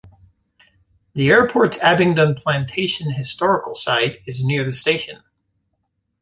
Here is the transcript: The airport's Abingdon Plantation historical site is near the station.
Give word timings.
The 1.13 1.29
airport's 1.29 1.77
Abingdon 1.77 2.33
Plantation 2.33 3.13
historical 3.13 3.75
site 3.75 4.23
is 4.25 4.43
near 4.43 4.63
the 4.63 4.73
station. 4.73 5.21